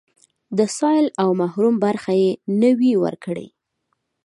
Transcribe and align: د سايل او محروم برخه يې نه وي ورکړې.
د 0.57 0.59
سايل 0.77 1.07
او 1.21 1.29
محروم 1.41 1.75
برخه 1.85 2.13
يې 2.21 2.31
نه 2.61 2.69
وي 2.79 2.91
ورکړې. 3.03 3.47